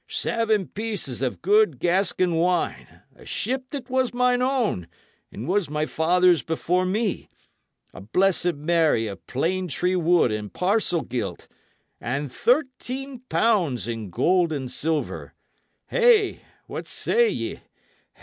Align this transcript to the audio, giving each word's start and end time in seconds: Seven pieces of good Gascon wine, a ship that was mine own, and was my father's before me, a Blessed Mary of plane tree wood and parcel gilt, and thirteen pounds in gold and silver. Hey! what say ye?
Seven 0.09 0.69
pieces 0.69 1.21
of 1.21 1.43
good 1.43 1.77
Gascon 1.77 2.33
wine, 2.33 3.03
a 3.15 3.23
ship 3.23 3.69
that 3.69 3.87
was 3.87 4.15
mine 4.15 4.41
own, 4.41 4.87
and 5.31 5.47
was 5.47 5.69
my 5.69 5.85
father's 5.85 6.41
before 6.41 6.87
me, 6.87 7.29
a 7.93 8.01
Blessed 8.01 8.55
Mary 8.55 9.05
of 9.05 9.23
plane 9.27 9.67
tree 9.67 9.95
wood 9.95 10.31
and 10.31 10.51
parcel 10.51 11.01
gilt, 11.01 11.47
and 11.99 12.31
thirteen 12.31 13.19
pounds 13.29 13.87
in 13.87 14.09
gold 14.09 14.51
and 14.51 14.71
silver. 14.71 15.35
Hey! 15.85 16.41
what 16.65 16.87
say 16.87 17.29
ye? 17.29 17.59